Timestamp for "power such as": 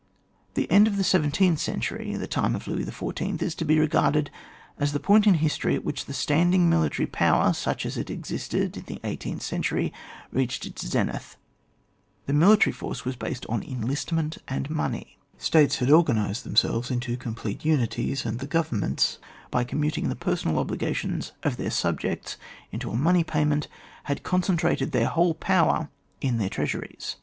7.05-7.97